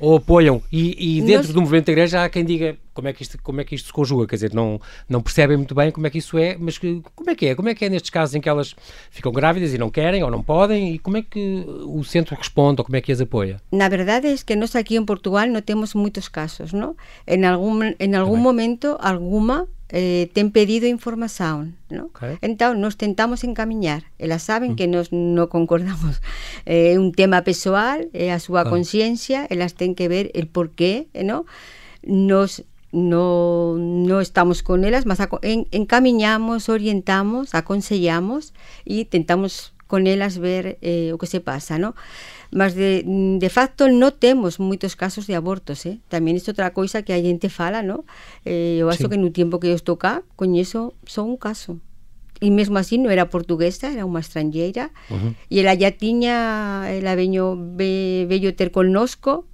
[0.00, 0.62] ou apoiam.
[0.72, 1.54] E, e dentro Nós...
[1.54, 3.86] do movimento da igreja há quem diga como é que isto, como é que isto
[3.86, 6.78] se conjuga, quer dizer, não, não percebem muito bem como é que isso é, mas
[6.78, 7.54] que, como é que é?
[7.54, 8.74] Como é que é nestes casos em que elas
[9.10, 12.80] ficam grávidas e não querem ou não podem e como é que o centro responde
[12.80, 13.60] ou como é que as apoia?
[13.70, 16.96] Na verdade é que nós aqui em Portugal não temos muitos casos, não?
[17.26, 22.10] Em algum, em algum momento, alguma eh, ten pedido información ¿no?
[22.10, 22.42] Okay.
[22.42, 24.76] entón nos tentamos encaminhar elas saben mm.
[24.76, 26.18] que nos non concordamos
[26.66, 28.74] é eh, un tema pessoal é a súa claro.
[28.74, 31.46] conciencia elas ten que ver el porqué ¿no?
[32.02, 40.38] nos no, no estamos con elas, mas en, encaminhamos, orientamos, aconsellamos e tentamos con elas
[40.38, 41.94] ver eh, o que se pasa, ¿no?
[42.50, 45.98] Mas de, de facto non temos moitos casos de abortos, eh?
[46.10, 48.06] Tamén isto outra coisa que a xente fala, ¿no?
[48.46, 49.10] Eh, eu acho sí.
[49.10, 51.78] que no tempo que eu estou cá, coñezo só un caso.
[52.38, 54.94] E mesmo así non era portuguesa, era unha estrangeira.
[55.10, 55.32] Uh -huh.
[55.50, 59.48] E ela ya tiña, ela veño, ve, vello ter connosco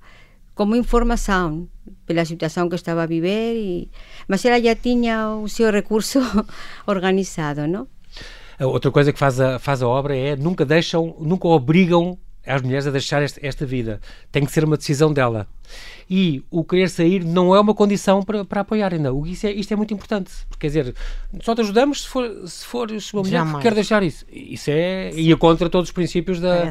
[0.55, 1.71] como información
[2.07, 3.91] pela situación que estaba a viver e
[4.29, 6.21] mas ela já tiña o seu recurso
[6.87, 7.89] organizado, não?
[8.61, 12.87] Outra coisa que faz a, faz a obra é nunca deixam, nunca obrigam as mulheres
[12.87, 14.01] a deixar esta, esta vida.
[14.31, 15.47] Tem que ser uma decisão dela.
[16.09, 19.11] E o querer sair não é uma condição para, para apoiar ainda.
[19.27, 20.31] Isso é, isto é muito importante.
[20.49, 20.95] Porque, quer dizer,
[21.43, 24.27] só te ajudamos se, for, se fores uma mulher que quer deixar isso.
[24.31, 25.11] Isso é.
[25.13, 25.21] Sim.
[25.21, 26.65] ia contra todos os princípios da,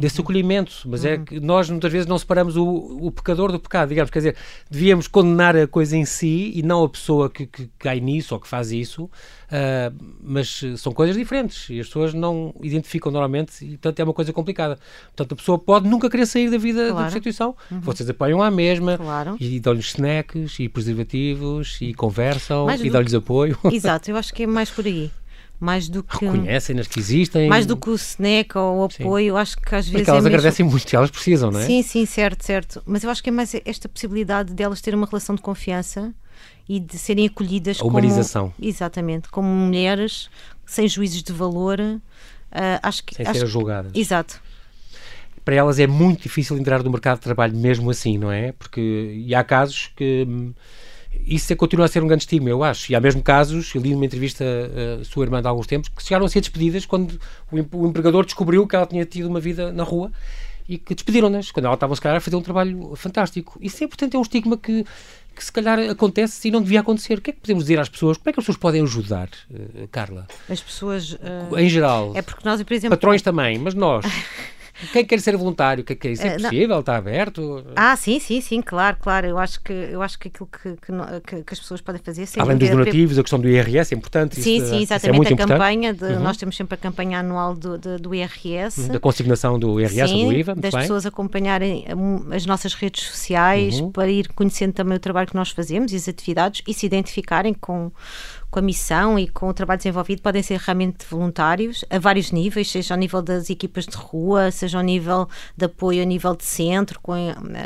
[0.00, 0.72] desse acolhimento.
[0.86, 1.22] Mas é uhum.
[1.22, 3.88] é que nós muitas vezes não separamos o, o pecador do pecado.
[3.88, 4.36] Digamos, quer dizer,
[4.70, 8.40] devíamos condenar a coisa em si e não a pessoa que, que cai nisso ou
[8.40, 9.10] que faz isso.
[9.46, 14.12] Uh, mas são coisas diferentes e as pessoas não identificam normalmente e, portanto, é uma
[14.12, 14.76] coisa complicada.
[15.06, 16.94] Portanto, a pessoa pode nunca querer sair da vida claro.
[16.94, 17.54] da prostituição.
[17.70, 17.80] Uhum.
[17.80, 19.36] Vocês apoiam à mesma claro.
[19.40, 23.16] e dão-lhes snacks e preservativos e conversam mais e dão-lhes que...
[23.16, 23.58] apoio.
[23.70, 25.10] Exato, eu acho que é mais por aí
[25.58, 29.40] mais do que reconhecem-nas que existem mais do que o snack ou o apoio sim.
[29.40, 32.04] acho que às vezes Porque elas é agradecem muito elas precisam não é sim sim
[32.04, 35.40] certo certo mas eu acho que é mais esta possibilidade delas terem uma relação de
[35.40, 36.14] confiança
[36.68, 38.50] e de serem acolhidas a humanização.
[38.50, 40.28] como exatamente como mulheres
[40.66, 42.00] sem juízos de valor uh,
[42.82, 44.42] acho que sem acho ser julgadas exato
[45.46, 49.14] para elas é muito difícil entrar no mercado de trabalho mesmo assim não é porque
[49.14, 50.52] e há casos que hum,
[51.24, 52.92] isso é, continua a ser um grande estigma, eu acho.
[52.92, 54.44] E há mesmo casos, eu li numa entrevista
[55.00, 57.18] a sua irmã de há alguns tempos, que chegaram a ser despedidas quando
[57.50, 60.12] o, empregador descobriu que ela tinha tido uma vida na rua
[60.68, 63.58] e que despediram-nas, quando ela estava, se calhar, a fazer um trabalho fantástico.
[63.62, 64.84] Isso é, portanto, é um estigma que
[65.36, 67.18] que se calhar acontece e não devia acontecer.
[67.18, 68.16] O que é que podemos dizer às pessoas?
[68.16, 70.26] Como é que as pessoas podem ajudar, uh, Carla?
[70.48, 71.12] As pessoas.
[71.12, 72.12] Uh, em geral.
[72.14, 72.96] É porque nós, por exemplo.
[72.96, 74.06] Patrões também, mas nós.
[74.92, 77.64] Quem quer ser voluntário, que, que isso é uh, possível, está aberto?
[77.74, 79.26] Ah, sim, sim, sim, claro, claro.
[79.26, 82.26] Eu acho que, eu acho que aquilo que, que, que as pessoas podem fazer...
[82.38, 84.40] Além dos donativos, a questão do IRS é importante.
[84.40, 85.32] Sim, isso, sim, exatamente.
[85.32, 86.20] É a campanha, de, uhum.
[86.20, 88.88] nós temos sempre a campanha anual do, do, do IRS.
[88.88, 90.54] Da consignação do IRS sim, ou do IVA.
[90.54, 90.80] das bem.
[90.82, 91.84] pessoas acompanharem
[92.30, 93.90] as nossas redes sociais uhum.
[93.90, 97.54] para ir conhecendo também o trabalho que nós fazemos e as atividades e se identificarem
[97.54, 97.90] com
[98.56, 102.70] com a missão e com o trabalho desenvolvido podem ser realmente voluntários a vários níveis,
[102.70, 106.44] seja ao nível das equipas de rua, seja ao nível de apoio a nível de
[106.44, 107.14] centro, com,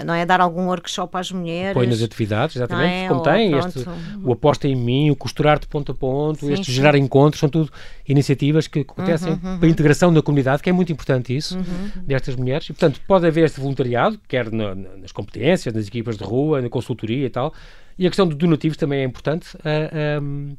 [0.04, 1.76] não é dar algum workshop às mulheres.
[1.76, 3.08] Apoio nas atividades, exatamente, é?
[3.08, 3.84] como tem este,
[4.24, 6.72] o aposta em mim, o costurar de ponto a ponto, sim, este sim.
[6.72, 7.70] gerar encontros, são tudo
[8.08, 9.58] iniciativas que acontecem uhum, uhum.
[9.58, 12.02] para a integração na comunidade, que é muito importante isso, uhum.
[12.04, 16.24] destas mulheres, e portanto pode haver este voluntariado, quer na, nas competências, nas equipas de
[16.24, 17.54] rua, na consultoria e tal,
[18.00, 19.54] e a questão dos donativos também é importante.
[19.56, 20.56] Uh, ah, um,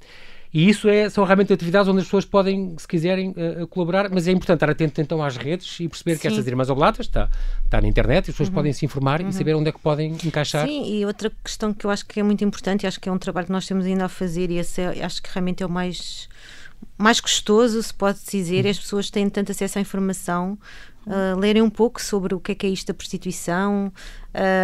[0.53, 4.27] e isso é, são realmente atividades onde as pessoas podem, se quiserem, uh, colaborar, mas
[4.27, 6.21] é importante estar atento então às redes e perceber Sim.
[6.21, 7.31] que estas Irmãs Oblatas está,
[7.65, 8.55] está na internet, as pessoas uhum.
[8.55, 9.29] podem se informar uhum.
[9.29, 10.67] e saber onde é que podem encaixar.
[10.67, 13.11] Sim, e outra questão que eu acho que é muito importante, e acho que é
[13.11, 15.65] um trabalho que nós temos ainda a fazer, e esse é, acho que realmente é
[15.65, 16.29] o mais
[16.97, 20.57] mais gostoso, se pode dizer, as pessoas têm tanto acesso à informação,
[21.05, 23.91] uh, lerem um pouco sobre o que é que é isto da prostituição,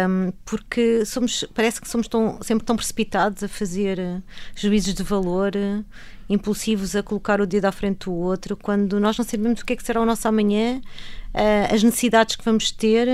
[0.08, 4.22] um, porque somos, parece que somos tão, sempre tão precipitados a fazer uh,
[4.54, 5.84] juízos de valor, uh,
[6.28, 9.72] impulsivos a colocar o dedo à frente do outro, quando nós não sabemos o que
[9.72, 10.80] é que será o nosso amanhã,
[11.72, 13.08] as necessidades que vamos ter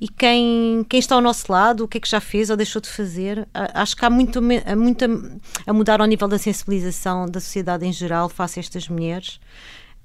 [0.00, 2.80] e quem, quem está ao nosso lado, o que é que já fez ou deixou
[2.80, 3.46] de fazer.
[3.52, 5.08] Acho que há muito, muito a,
[5.70, 9.38] a mudar ao nível da sensibilização da sociedade em geral face a estas mulheres.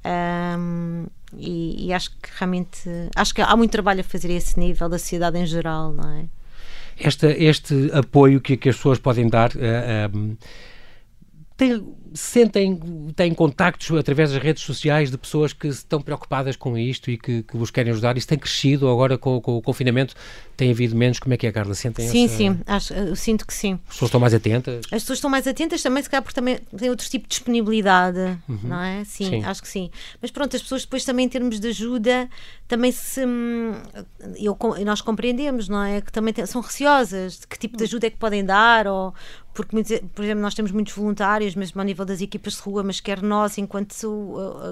[0.06, 1.06] Um,
[1.38, 4.90] e, e, acho que realmente acho que há muito trabalho a fazer a esse nível
[4.90, 6.26] da sociedade em geral, não é?
[7.00, 10.38] Esta, este apoio que, que as pessoas podem dar uh, eh, um,
[11.56, 12.80] tem, sentem,
[13.16, 17.44] têm contactos através das redes sociais de pessoas que estão preocupadas com isto e que,
[17.44, 18.18] que vos querem ajudar?
[18.18, 20.16] Isso tem crescido agora com, com, o confinamento?
[20.58, 21.20] Tem havido menos?
[21.20, 21.76] Como é que é, Carla?
[21.76, 22.38] Sentem sim, essa...
[22.38, 23.80] sim, acho, eu sinto que sim.
[23.88, 24.86] As pessoas estão mais atentas?
[24.86, 28.20] As pessoas estão mais atentas também, se calhar, porque também têm outro tipo de disponibilidade,
[28.50, 28.60] uhum.
[28.64, 29.04] não é?
[29.06, 29.92] Sim, sim, acho que sim.
[30.22, 32.30] Mas pronto, as pessoas depois também, em termos de ajuda,
[32.68, 33.24] também se.
[33.26, 33.74] Hum,
[34.38, 36.02] eu, nós compreendemos, não é?
[36.02, 39.14] Que também são receosas de que tipo de ajuda é que podem dar ou,
[39.54, 39.76] porque,
[40.16, 43.22] por exemplo, nós temos muitos voluntários, mesmo ao nível das equipas de rua, mas quer
[43.22, 43.94] nós, enquanto,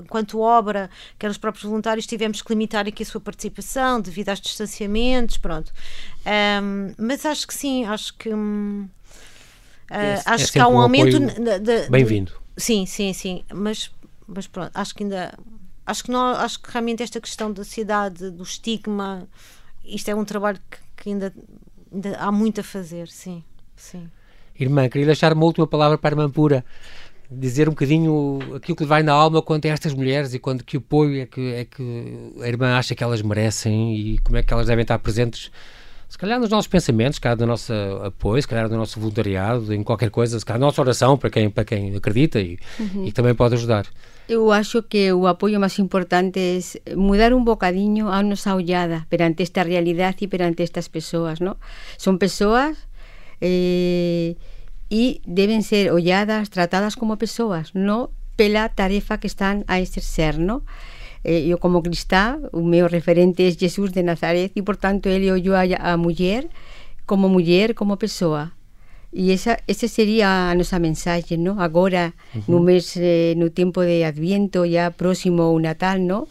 [0.04, 0.90] enquanto obra,
[1.20, 5.72] quer os próprios voluntários, tivemos que limitar aqui a sua participação devido aos distanciamentos, pronto.
[6.26, 8.34] Um, mas acho que sim, acho que.
[8.34, 8.90] Um,
[9.92, 11.20] uh, é, acho é que há um, um aumento.
[11.92, 12.34] Bem-vindo.
[12.58, 13.44] Sim, sim, sim.
[13.54, 13.92] Mas,
[14.28, 15.38] mas pronto, acho que ainda.
[15.86, 19.28] Acho que, não, acho que realmente esta questão da cidade, do estigma,
[19.84, 21.34] isto é um trabalho que, que ainda,
[21.92, 23.44] ainda há muito a fazer, sim.
[23.76, 24.10] sim.
[24.60, 26.64] Irmã, queria deixar uma última palavra para a irmã pura
[27.32, 30.64] dizer um bocadinho aquilo que lhe vai na alma quanto a estas mulheres e quando
[30.66, 34.44] que apoio é que, é que a irmã acha que elas merecem e como é
[34.44, 35.50] que elas devem estar presentes
[36.12, 37.72] se calhar nos nossos pensamentos, se calhar no nosso
[38.04, 41.30] apoio, se calhar no nosso voluntariado, em qualquer coisa, se calhar na nossa oração para
[41.30, 43.06] quem, para quem acredita e, uhum.
[43.06, 43.86] e também pode ajudar.
[44.28, 46.38] Eu acho que o apoio mais importante
[46.86, 51.56] é mudar um bocadinho a nossa olhada perante esta realidade e perante estas pessoas, não?
[51.98, 52.78] São pessoas
[53.42, 54.36] eh,
[54.90, 60.62] e devem ser olhadas, tratadas como pessoas, não pela tarefa que estão a exercer, não?
[61.24, 65.56] Eh, eu como cristã, o meu referente é Jesus de Nazaré e, portanto, ele olhou
[65.56, 66.48] a, a mulher
[67.06, 68.52] como mulher, como pessoa.
[69.14, 71.60] E essa, essa seria a nossa mensagem, não?
[71.60, 72.44] Agora, uhum.
[72.48, 76.28] no mês, eh, no tempo de Adviento, já próximo ao Natal, não?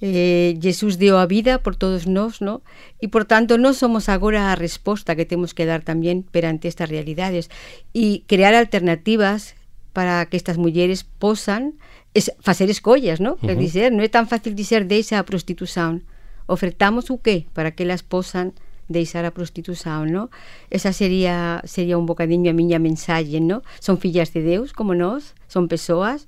[0.00, 2.62] Eh, Jesus deu a vida por todos nós, ¿no?
[3.02, 6.86] E, por tanto, nós somos agora a resposta que temos que dar tamén perante estas
[6.86, 7.50] realidades
[7.90, 9.58] e crear alternativas
[9.90, 11.74] para que estas mulleres posan
[12.14, 13.34] es, facer escollas, ¿no?
[13.42, 13.90] Uh -huh.
[13.90, 16.06] Non é tan fácil dizer deixa a prostitución.
[16.46, 18.54] Ofertamos o qué para que elas posan
[18.88, 20.30] deixar a prostitución, ¿no?
[20.70, 23.62] Esa sería sería un bocadiño a miña mensaxe, ¿no?
[23.78, 26.26] Son fillas de Deus como nós, son persoas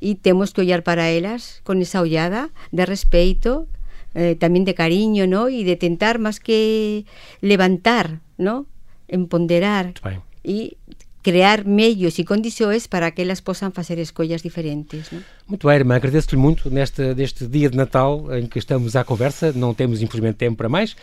[0.00, 3.66] e temos que ollar para elas con esa ollada de respeito,
[4.14, 5.48] eh, tamén de cariño, ¿no?
[5.48, 7.08] E de tentar máis que
[7.40, 8.68] levantar, ¿no?
[9.08, 9.96] Empoderar
[10.44, 10.76] e
[11.22, 15.10] crear meios e condições para que elas possam fazer escolhas diferentes.
[15.12, 15.22] Não?
[15.46, 19.52] Muito bem, irmã, agradeço-lhe muito neste, neste dia de Natal em que estamos à conversa,
[19.52, 20.96] não temos infelizmente tempo para mais,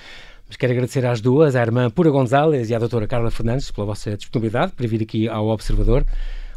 [0.50, 3.86] mas quero agradecer às duas, à irmã Pura Gonzalez e à doutora Carla Fernandes, pela
[3.86, 6.04] vossa disponibilidade para vir aqui ao Observador.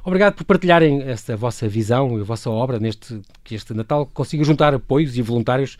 [0.02, 4.42] Obrigado por partilharem esta vossa visão e a vossa obra neste que este Natal consiga
[4.44, 5.76] juntar apoios e voluntários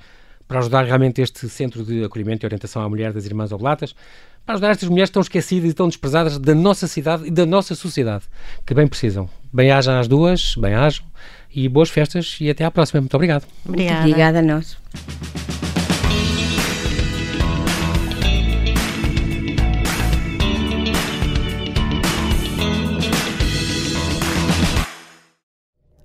[0.46, 3.94] para ajudar realmente este Centro de Acolhimento e Orientação à Mulher das Irmãs Oblatas,
[4.44, 7.74] para ajudar estas mulheres tão esquecidas e tão desprezadas da nossa cidade e da nossa
[7.74, 8.24] sociedade,
[8.66, 9.28] que bem precisam.
[9.50, 11.04] Bem-ajam às duas, bem-ajam
[11.54, 13.00] e boas festas e até à próxima.
[13.00, 13.46] Muito obrigado.
[13.64, 14.76] Obrigada, Muito obrigada a nós.